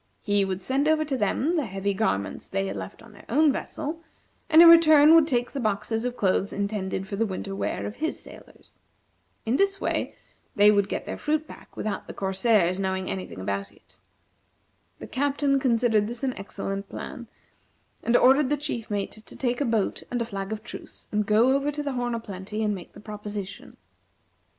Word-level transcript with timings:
He 0.23 0.43
would 0.43 0.63
send 0.63 0.87
over 0.87 1.05
to 1.05 1.15
them 1.15 1.53
the 1.53 1.67
heavy 1.67 1.93
garments 1.93 2.47
they 2.49 2.65
had 2.65 2.75
left 2.75 3.03
on 3.03 3.11
their 3.13 3.23
own 3.29 3.51
vessel, 3.51 4.01
and 4.49 4.59
in 4.59 4.67
return 4.67 5.13
would 5.13 5.27
take 5.27 5.51
the 5.51 5.59
boxes 5.59 6.05
of 6.05 6.17
clothes 6.17 6.51
intended 6.51 7.07
for 7.07 7.17
the 7.17 7.25
winter 7.27 7.55
wear 7.55 7.85
of 7.85 7.97
his 7.97 8.19
sailors. 8.19 8.73
In 9.45 9.57
this 9.57 9.79
way, 9.79 10.15
they 10.55 10.71
would 10.71 10.89
get 10.89 11.05
their 11.05 11.19
fruit 11.19 11.45
back 11.45 11.77
without 11.77 12.07
the 12.07 12.15
corsairs 12.15 12.79
knowing 12.79 13.11
any 13.11 13.27
thing 13.27 13.39
about 13.39 13.71
it. 13.71 13.95
The 14.97 15.05
Captain 15.05 15.59
considered 15.59 16.07
this 16.07 16.23
an 16.23 16.33
excellent 16.35 16.89
plan, 16.89 17.27
and 18.01 18.17
ordered 18.17 18.49
the 18.49 18.57
chief 18.57 18.89
mate 18.89 19.11
to 19.23 19.35
take 19.35 19.61
a 19.61 19.65
boat 19.65 20.01
and 20.09 20.19
a 20.19 20.25
flag 20.25 20.51
of 20.51 20.63
truce, 20.63 21.09
and 21.11 21.27
go 21.27 21.53
over 21.55 21.69
to 21.71 21.83
the 21.83 21.91
"Horn 21.93 22.15
o' 22.15 22.19
Plenty," 22.19 22.63
and 22.63 22.73
make 22.73 22.93
the 22.93 22.99
proposition. 22.99 23.77